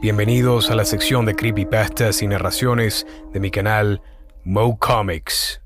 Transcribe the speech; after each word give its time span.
Bienvenidos 0.00 0.70
a 0.70 0.76
la 0.76 0.84
sección 0.84 1.26
de 1.26 1.34
creepypastas 1.34 2.22
y 2.22 2.28
narraciones 2.28 3.04
de 3.32 3.40
mi 3.40 3.50
canal 3.50 4.00
Mo 4.44 4.78
Comics. 4.78 5.60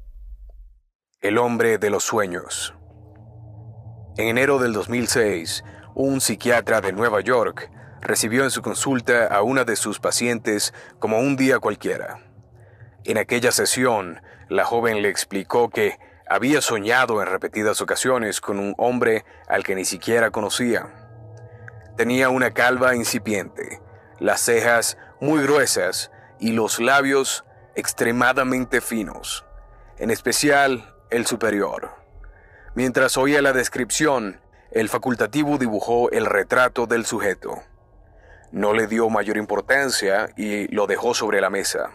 El 1.20 1.36
hombre 1.36 1.76
de 1.76 1.90
los 1.90 2.04
sueños. 2.04 2.74
En 4.16 4.28
enero 4.28 4.58
del 4.58 4.72
2006, 4.72 5.62
un 5.94 6.22
psiquiatra 6.22 6.80
de 6.80 6.94
Nueva 6.94 7.20
York 7.20 7.70
recibió 8.00 8.44
en 8.44 8.50
su 8.50 8.62
consulta 8.62 9.26
a 9.26 9.42
una 9.42 9.64
de 9.64 9.76
sus 9.76 10.00
pacientes 10.00 10.72
como 10.98 11.18
un 11.18 11.36
día 11.36 11.58
cualquiera. 11.58 12.18
En 13.04 13.18
aquella 13.18 13.52
sesión, 13.52 14.22
la 14.48 14.64
joven 14.64 15.02
le 15.02 15.10
explicó 15.10 15.68
que 15.68 15.98
había 16.26 16.62
soñado 16.62 17.20
en 17.20 17.28
repetidas 17.28 17.82
ocasiones 17.82 18.40
con 18.40 18.58
un 18.58 18.74
hombre 18.78 19.26
al 19.46 19.62
que 19.62 19.74
ni 19.74 19.84
siquiera 19.84 20.30
conocía. 20.30 20.86
Tenía 21.98 22.30
una 22.30 22.52
calva 22.52 22.96
incipiente, 22.96 23.82
las 24.22 24.40
cejas 24.40 24.96
muy 25.20 25.42
gruesas 25.42 26.12
y 26.38 26.52
los 26.52 26.78
labios 26.78 27.44
extremadamente 27.74 28.80
finos, 28.80 29.44
en 29.98 30.10
especial 30.10 30.94
el 31.10 31.26
superior. 31.26 31.90
Mientras 32.76 33.16
oía 33.16 33.42
la 33.42 33.52
descripción, 33.52 34.40
el 34.70 34.88
facultativo 34.88 35.58
dibujó 35.58 36.08
el 36.12 36.26
retrato 36.26 36.86
del 36.86 37.04
sujeto. 37.04 37.62
No 38.52 38.72
le 38.72 38.86
dio 38.86 39.10
mayor 39.10 39.36
importancia 39.36 40.30
y 40.36 40.68
lo 40.68 40.86
dejó 40.86 41.14
sobre 41.14 41.40
la 41.40 41.50
mesa. 41.50 41.90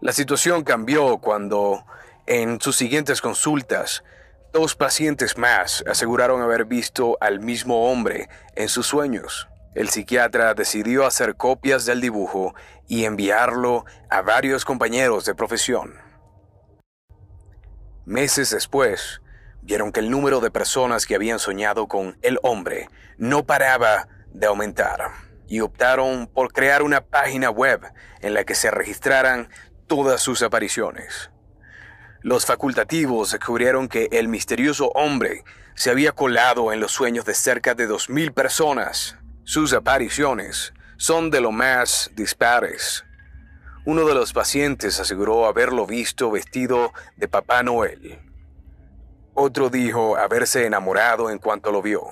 La 0.00 0.12
situación 0.12 0.62
cambió 0.62 1.18
cuando, 1.18 1.84
en 2.26 2.60
sus 2.60 2.76
siguientes 2.76 3.20
consultas, 3.20 4.04
dos 4.52 4.76
pacientes 4.76 5.36
más 5.36 5.82
aseguraron 5.90 6.42
haber 6.42 6.64
visto 6.64 7.18
al 7.20 7.40
mismo 7.40 7.90
hombre 7.90 8.28
en 8.54 8.68
sus 8.68 8.86
sueños. 8.86 9.48
El 9.74 9.88
psiquiatra 9.88 10.54
decidió 10.54 11.04
hacer 11.04 11.36
copias 11.36 11.84
del 11.84 12.00
dibujo 12.00 12.54
y 12.86 13.04
enviarlo 13.04 13.84
a 14.08 14.22
varios 14.22 14.64
compañeros 14.64 15.24
de 15.24 15.34
profesión. 15.34 15.94
Meses 18.04 18.50
después, 18.50 19.20
vieron 19.62 19.90
que 19.90 20.00
el 20.00 20.10
número 20.10 20.40
de 20.40 20.50
personas 20.50 21.06
que 21.06 21.14
habían 21.14 21.38
soñado 21.38 21.88
con 21.88 22.18
el 22.22 22.38
hombre 22.42 22.88
no 23.16 23.46
paraba 23.46 24.08
de 24.28 24.46
aumentar 24.46 25.10
y 25.46 25.60
optaron 25.60 26.26
por 26.26 26.52
crear 26.52 26.82
una 26.82 27.00
página 27.00 27.50
web 27.50 27.80
en 28.20 28.34
la 28.34 28.44
que 28.44 28.54
se 28.54 28.70
registraran 28.70 29.48
todas 29.86 30.20
sus 30.20 30.42
apariciones. 30.42 31.30
Los 32.20 32.46
facultativos 32.46 33.32
descubrieron 33.32 33.88
que 33.88 34.08
el 34.12 34.28
misterioso 34.28 34.88
hombre 34.94 35.44
se 35.74 35.90
había 35.90 36.12
colado 36.12 36.72
en 36.72 36.80
los 36.80 36.92
sueños 36.92 37.24
de 37.24 37.34
cerca 37.34 37.74
de 37.74 37.88
2.000 37.88 38.32
personas. 38.32 39.18
Sus 39.46 39.74
apariciones 39.74 40.72
son 40.96 41.30
de 41.30 41.42
lo 41.42 41.52
más 41.52 42.10
dispares. 42.14 43.04
Uno 43.84 44.06
de 44.06 44.14
los 44.14 44.32
pacientes 44.32 44.98
aseguró 45.00 45.44
haberlo 45.44 45.86
visto 45.86 46.30
vestido 46.30 46.94
de 47.16 47.28
Papá 47.28 47.62
Noel. 47.62 48.20
Otro 49.34 49.68
dijo 49.68 50.16
haberse 50.16 50.64
enamorado 50.64 51.28
en 51.28 51.36
cuanto 51.36 51.72
lo 51.72 51.82
vio. 51.82 52.04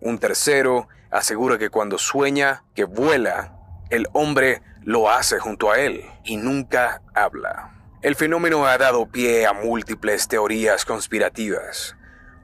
Un 0.00 0.20
tercero 0.20 0.88
asegura 1.10 1.58
que 1.58 1.68
cuando 1.68 1.98
sueña 1.98 2.62
que 2.76 2.84
vuela, 2.84 3.56
el 3.90 4.06
hombre 4.12 4.62
lo 4.82 5.10
hace 5.10 5.40
junto 5.40 5.72
a 5.72 5.80
él 5.80 6.04
y 6.22 6.36
nunca 6.36 7.02
habla. 7.12 7.72
El 8.02 8.14
fenómeno 8.14 8.68
ha 8.68 8.78
dado 8.78 9.06
pie 9.06 9.46
a 9.46 9.52
múltiples 9.52 10.28
teorías 10.28 10.84
conspirativas. 10.84 11.96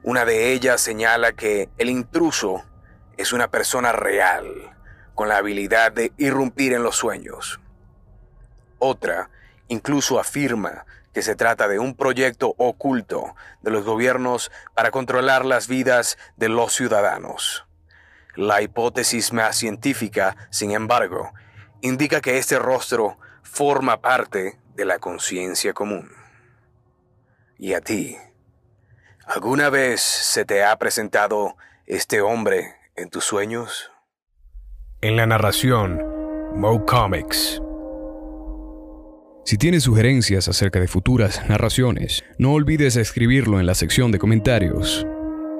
Una 0.03 0.25
de 0.25 0.51
ellas 0.51 0.81
señala 0.81 1.31
que 1.31 1.69
el 1.77 1.89
intruso 1.89 2.65
es 3.17 3.33
una 3.33 3.49
persona 3.49 3.91
real, 3.91 4.75
con 5.15 5.29
la 5.29 5.37
habilidad 5.37 5.91
de 5.91 6.13
irrumpir 6.17 6.73
en 6.73 6.83
los 6.83 6.95
sueños. 6.95 7.59
Otra 8.79 9.29
incluso 9.67 10.19
afirma 10.19 10.85
que 11.13 11.23
se 11.23 11.35
trata 11.35 11.67
de 11.67 11.79
un 11.79 11.95
proyecto 11.95 12.53
oculto 12.57 13.35
de 13.61 13.71
los 13.71 13.83
gobiernos 13.83 14.51
para 14.75 14.91
controlar 14.91 15.45
las 15.45 15.67
vidas 15.67 16.17
de 16.35 16.47
los 16.47 16.73
ciudadanos. 16.73 17.65
La 18.35 18.61
hipótesis 18.61 19.33
más 19.33 19.55
científica, 19.55 20.37
sin 20.51 20.71
embargo, 20.71 21.33
indica 21.81 22.21
que 22.21 22.37
este 22.37 22.59
rostro 22.59 23.17
forma 23.41 23.99
parte 23.99 24.59
de 24.75 24.85
la 24.85 24.99
conciencia 24.99 25.73
común. 25.73 26.11
¿Y 27.57 27.73
a 27.73 27.81
ti? 27.81 28.15
¿Alguna 29.25 29.71
vez 29.71 30.01
se 30.01 30.45
te 30.45 30.63
ha 30.63 30.77
presentado 30.77 31.57
este 31.87 32.21
hombre 32.21 32.76
en 32.97 33.09
tus 33.09 33.23
sueños? 33.23 33.91
En 35.01 35.15
la 35.15 35.27
narración, 35.27 36.01
Mo 36.55 36.85
Comics. 36.85 37.61
Si 39.45 39.57
tienes 39.57 39.83
sugerencias 39.83 40.47
acerca 40.47 40.79
de 40.79 40.87
futuras 40.87 41.47
narraciones, 41.47 42.25
no 42.37 42.53
olvides 42.53 42.95
escribirlo 42.97 43.59
en 43.59 43.65
la 43.65 43.75
sección 43.75 44.11
de 44.11 44.19
comentarios. 44.19 45.05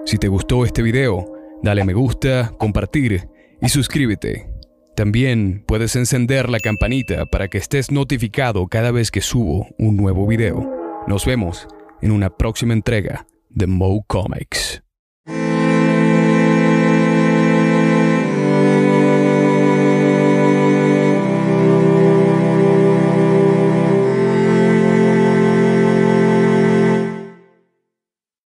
Si 0.05 0.17
te 0.17 0.27
gustó 0.27 0.65
este 0.65 0.81
video, 0.81 1.31
dale 1.61 1.85
me 1.85 1.93
gusta, 1.93 2.51
compartir 2.57 3.29
y 3.61 3.69
suscríbete. 3.69 4.49
También 4.95 5.63
puedes 5.67 5.95
encender 5.95 6.49
la 6.49 6.59
campanita 6.59 7.25
para 7.27 7.47
que 7.47 7.59
estés 7.59 7.91
notificado 7.91 8.67
cada 8.67 8.91
vez 8.91 9.11
que 9.11 9.21
subo 9.21 9.67
un 9.77 9.95
nuevo 9.95 10.25
video. 10.25 10.69
Nos 11.07 11.25
vemos 11.25 11.67
en 12.01 12.11
una 12.11 12.35
próxima 12.35 12.73
entrega 12.73 13.27
de 13.49 13.67
Mo 13.67 14.03
Comics. 14.07 14.81